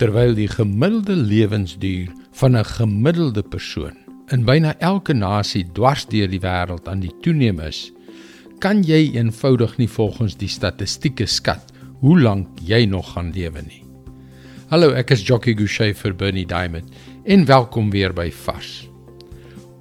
Terwyl 0.00 0.32
die 0.34 0.48
gemiddelde 0.48 1.16
lewensduur 1.16 2.12
van 2.32 2.56
'n 2.56 2.64
gemiddelde 2.64 3.42
persoon 3.42 3.96
in 4.32 4.44
byna 4.44 4.74
elke 4.78 5.12
nasie 5.12 5.66
dwars 5.72 6.06
deur 6.06 6.28
die 6.28 6.40
wêreld 6.40 6.88
aan 6.88 7.00
die 7.00 7.12
toeneem 7.20 7.60
is, 7.60 7.92
kan 8.58 8.82
jy 8.82 9.10
eenvoudig 9.12 9.76
nie 9.76 9.88
volgens 9.88 10.36
die 10.36 10.48
statistieke 10.48 11.26
skat 11.26 11.72
hoe 12.00 12.20
lank 12.20 12.48
jy 12.64 12.84
nog 12.86 13.12
gaan 13.12 13.32
lewe 13.34 13.62
nie. 13.62 13.84
Hallo, 14.70 14.90
ek 14.96 15.10
is 15.10 15.26
Jockey 15.26 15.54
Gouchee 15.54 15.94
vir 15.94 16.14
Bernie 16.14 16.46
Diamond 16.46 16.88
en 17.24 17.44
welkom 17.44 17.90
weer 17.90 18.12
by 18.12 18.30
Vars. 18.30 18.88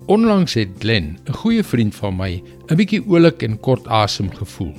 Onlangs 0.07 0.53
het 0.53 0.69
Glen, 0.79 1.17
'n 1.25 1.33
goeie 1.33 1.63
vriend 1.63 1.95
van 1.95 2.17
my, 2.17 2.43
'n 2.69 2.75
bietjie 2.75 3.01
oulik 3.07 3.43
en 3.43 3.59
kort 3.59 3.87
asem 3.87 4.29
gevoel. 4.29 4.75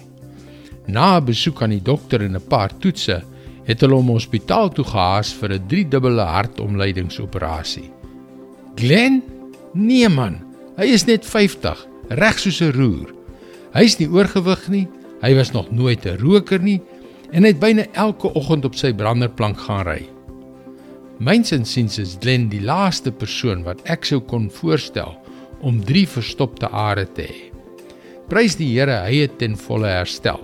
Na 0.87 1.17
'n 1.17 1.25
besoek 1.25 1.63
aan 1.63 1.71
die 1.71 1.83
dokter 1.83 2.21
en 2.21 2.37
'n 2.37 2.49
paar 2.49 2.79
toetse, 2.79 3.23
het 3.67 3.83
hulle 3.85 3.99
hom 3.99 4.13
hospitaal 4.15 4.71
toe 4.75 4.85
gehaas 4.85 5.33
vir 5.39 5.53
'n 5.55 5.67
driedubbele 5.69 6.23
hartomleidingsoperasie. 6.23 7.91
Glen? 8.77 9.23
Nee 9.75 10.09
man, 10.09 10.41
hy 10.77 10.85
is 10.85 11.07
net 11.07 11.25
50, 11.25 11.87
reg 12.09 12.39
soos 12.39 12.61
'n 12.61 12.73
roer. 12.73 13.15
Hy's 13.73 13.99
nie 13.99 14.09
oorgewig 14.09 14.69
nie, 14.69 14.89
hy 15.23 15.35
was 15.35 15.53
nog 15.53 15.71
nooit 15.71 16.07
'n 16.07 16.19
roker 16.19 16.61
nie 16.61 16.81
en 17.33 17.45
het 17.45 17.59
byna 17.59 17.87
elke 17.93 18.35
oggend 18.35 18.65
op 18.65 18.75
sy 18.75 18.93
branderplank 18.93 19.59
gaan 19.59 19.87
ry. 19.87 20.09
Myns 21.19 21.53
insiens 21.53 21.99
is 21.99 22.17
Glen 22.21 22.49
die 22.49 22.61
laaste 22.61 23.13
persoon 23.13 23.63
wat 23.63 23.81
ek 23.85 24.05
sou 24.05 24.21
kon 24.21 24.51
voorstel 24.51 25.17
om 25.61 25.85
drie 25.85 26.07
verstopte 26.09 26.69
are 26.69 27.07
te 27.15 27.23
hê. 27.23 27.53
Prys 28.29 28.57
die 28.57 28.71
Here, 28.73 29.03
hy 29.05 29.23
het 29.23 29.39
ten 29.39 29.57
volle 29.57 29.87
herstel. 29.87 30.41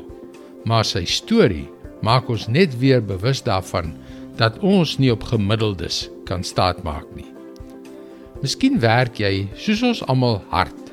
Maar 0.64 0.84
sy 0.84 1.04
storie 1.04 1.66
maak 2.02 2.28
ons 2.30 2.46
net 2.48 2.76
weer 2.78 3.02
bewus 3.04 3.42
daarvan 3.42 3.94
dat 4.38 4.58
ons 4.62 4.96
nie 4.98 5.10
op 5.12 5.26
gemiddeldes 5.26 6.06
kan 6.28 6.44
staatmaak 6.46 7.06
nie. 7.16 7.26
Miskien 8.42 8.78
werk 8.78 9.18
jy 9.18 9.48
soos 9.58 9.82
ons 9.82 10.04
almal 10.06 10.38
hard 10.52 10.92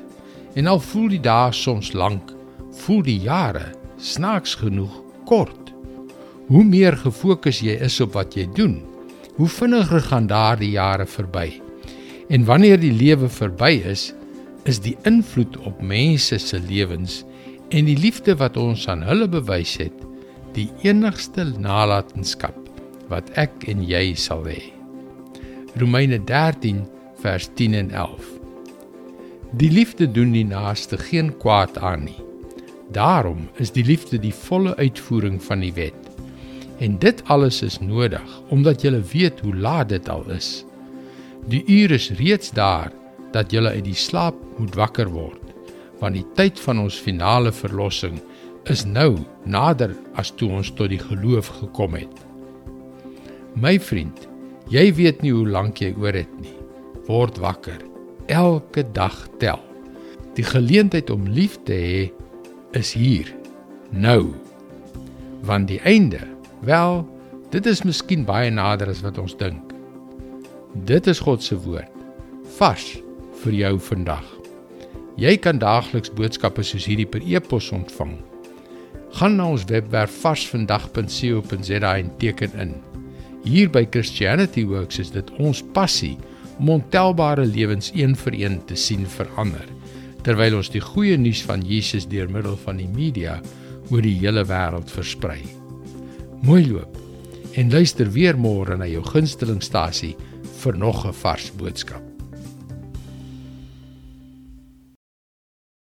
en 0.58 0.66
al 0.66 0.80
voel 0.82 1.12
die 1.14 1.22
dae 1.22 1.52
soms 1.54 1.92
lank, 1.94 2.32
voel 2.82 3.04
die 3.06 3.20
jare 3.22 3.68
snaaks 4.02 4.56
genoeg 4.58 4.92
kort. 5.28 5.72
Hoe 6.48 6.64
meer 6.64 6.96
gefokus 6.98 7.60
jy 7.62 7.76
is 7.82 8.00
op 8.02 8.14
wat 8.16 8.36
jy 8.38 8.46
doen, 8.56 8.80
hoe 9.36 9.48
vinniger 9.50 10.02
gaan 10.08 10.28
daardie 10.30 10.72
jare 10.74 11.06
verby. 11.06 11.60
En 12.32 12.46
wanneer 12.48 12.80
die 12.80 12.94
lewe 12.94 13.28
verby 13.30 13.76
is, 13.86 14.10
is 14.66 14.80
die 14.82 14.96
invloed 15.06 15.58
op 15.68 15.82
mense 15.82 16.38
se 16.42 16.58
lewens 16.58 17.22
en 17.70 17.86
die 17.86 17.98
liefde 17.98 18.34
wat 18.38 18.56
ons 18.58 18.86
aan 18.90 19.02
hulle 19.06 19.28
bewys 19.30 19.76
het, 19.78 19.94
die 20.56 20.70
enigste 20.86 21.44
nalatenskap 21.60 22.56
wat 23.10 23.28
ek 23.36 23.66
en 23.68 23.82
jy 23.84 24.14
sal 24.16 24.46
hê. 24.48 24.62
Romeine 25.76 26.18
13 26.24 26.80
vers 27.20 27.50
10 27.60 27.76
en 27.76 27.90
11. 27.92 28.30
Die 29.60 29.68
liefde 29.70 30.08
doen 30.08 30.32
die 30.32 30.46
naaste 30.48 30.96
geen 30.98 31.28
kwaad 31.42 31.76
aan 31.78 32.06
nie. 32.08 32.18
Daarom 32.96 33.46
is 33.60 33.74
die 33.74 33.84
liefde 33.84 34.18
die 34.22 34.34
volle 34.34 34.72
uitvoering 34.80 35.36
van 35.44 35.60
die 35.60 35.74
wet. 35.76 35.98
En 36.80 36.96
dit 37.00 37.20
alles 37.32 37.60
is 37.66 37.78
nodig 37.80 38.24
omdat 38.52 38.84
jy 38.84 38.94
weet 39.12 39.40
hoe 39.44 39.54
laat 39.54 39.92
dit 39.92 40.08
al 40.08 40.24
is. 40.32 40.64
Die 41.52 41.64
uur 41.68 41.92
is 41.98 42.10
reeds 42.16 42.50
daar 42.56 42.92
dat 43.36 43.52
jy 43.52 43.60
uit 43.66 43.84
die 43.84 43.98
slaap 43.98 44.36
moet 44.56 44.74
wakker 44.74 45.12
word, 45.12 45.42
want 46.00 46.16
die 46.16 46.26
tyd 46.34 46.58
van 46.64 46.80
ons 46.80 46.96
finale 46.96 47.52
verlossing 47.52 48.16
is 48.66 48.82
nou 48.86 49.20
nader 49.46 49.92
as 50.18 50.32
toe 50.34 50.48
ons 50.58 50.72
tot 50.74 50.90
die 50.90 51.00
geloof 51.00 51.52
gekom 51.60 51.94
het. 51.94 52.22
My 53.54 53.76
vriend, 53.78 54.26
jy 54.72 54.88
weet 54.98 55.22
nie 55.22 55.32
hoe 55.34 55.46
lank 55.48 55.80
jy 55.80 55.92
oor 55.94 56.16
het 56.18 56.32
nie. 56.42 56.54
Word 57.06 57.38
wakker. 57.38 57.78
Elke 58.26 58.82
dag 58.96 59.14
tel. 59.38 59.62
Die 60.34 60.44
geleentheid 60.44 61.10
om 61.14 61.28
lief 61.30 61.56
te 61.64 61.78
hê 61.78 62.02
is 62.76 62.92
hier. 62.98 63.30
Nou. 63.94 64.34
Want 65.46 65.70
die 65.70 65.80
einde, 65.86 66.20
wel, 66.66 67.04
dit 67.54 67.66
is 67.70 67.84
miskien 67.86 68.26
baie 68.26 68.50
nader 68.50 68.90
as 68.90 69.04
wat 69.06 69.22
ons 69.22 69.38
dink. 69.38 69.62
Dit 70.90 71.06
is 71.06 71.22
God 71.22 71.44
se 71.44 71.54
woord. 71.54 71.92
Vars 72.58 72.96
vir 73.44 73.60
jou 73.62 73.76
vandag. 73.92 74.26
Jy 75.16 75.38
kan 75.40 75.62
daagliks 75.62 76.10
boodskappe 76.12 76.66
soos 76.66 76.84
hierdie 76.90 77.08
per 77.08 77.22
e-pos 77.24 77.70
ontvang 77.72 78.18
gaan 79.16 79.38
na 79.38 79.46
ons 79.48 79.64
webwerf 79.70 80.12
varsvandag.co.za 80.20 81.92
en 81.96 82.10
teken 82.20 82.56
in. 82.60 82.74
Hier 83.46 83.70
by 83.72 83.86
Christianity 83.90 84.66
Works 84.68 84.98
is 85.00 85.12
dit 85.14 85.30
ons 85.40 85.62
passie 85.76 86.16
om 86.60 86.74
ontelbare 86.74 87.46
lewens 87.48 87.92
een 87.94 88.16
vir 88.26 88.36
een 88.36 88.58
te 88.68 88.76
sien 88.76 89.06
verander 89.08 89.64
terwyl 90.26 90.58
ons 90.58 90.68
die 90.74 90.82
goeie 90.82 91.14
nuus 91.16 91.44
van 91.46 91.62
Jesus 91.62 92.08
deur 92.10 92.26
middel 92.32 92.56
van 92.64 92.80
die 92.82 92.88
media 92.90 93.38
oor 93.94 94.02
die 94.02 94.16
hele 94.18 94.42
wêreld 94.48 94.90
versprei. 94.90 95.38
Mooi 96.42 96.64
loop 96.66 96.98
en 97.56 97.70
luister 97.72 98.10
weer 98.12 98.36
môre 98.36 98.76
na 98.76 98.90
jou 98.90 99.04
gunstelingstasie 99.06 100.16
vir 100.64 100.76
nog 100.76 101.06
'n 101.06 101.14
vars 101.22 101.52
boodskap. 101.56 102.15